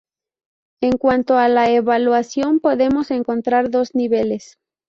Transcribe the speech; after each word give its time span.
En 0.81 0.97
cuanto 0.97 1.37
a 1.37 1.47
la 1.47 1.69
evaluación 1.69 2.59
podemos 2.59 3.11
encontrar 3.11 3.69
dos 3.69 3.93
niveles. 3.93 4.57